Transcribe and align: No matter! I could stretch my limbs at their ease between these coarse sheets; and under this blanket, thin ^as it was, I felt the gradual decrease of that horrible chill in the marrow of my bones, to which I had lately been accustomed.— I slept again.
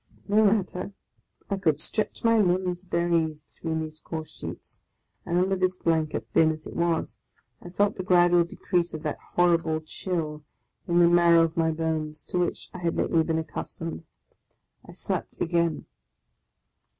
No 0.27 0.43
matter! 0.43 0.93
I 1.47 1.57
could 1.57 1.79
stretch 1.79 2.23
my 2.23 2.39
limbs 2.41 2.83
at 2.85 2.89
their 2.89 3.13
ease 3.13 3.41
between 3.53 3.81
these 3.83 3.99
coarse 3.99 4.31
sheets; 4.35 4.81
and 5.27 5.37
under 5.37 5.55
this 5.55 5.75
blanket, 5.77 6.25
thin 6.33 6.51
^as 6.51 6.65
it 6.65 6.75
was, 6.75 7.19
I 7.61 7.69
felt 7.69 7.97
the 7.97 8.03
gradual 8.03 8.43
decrease 8.43 8.95
of 8.95 9.03
that 9.03 9.19
horrible 9.35 9.79
chill 9.81 10.43
in 10.87 10.97
the 10.97 11.07
marrow 11.07 11.43
of 11.43 11.55
my 11.55 11.69
bones, 11.69 12.23
to 12.29 12.39
which 12.39 12.71
I 12.73 12.79
had 12.79 12.95
lately 12.95 13.21
been 13.21 13.37
accustomed.— 13.37 14.03
I 14.89 14.93
slept 14.93 15.39
again. 15.39 15.85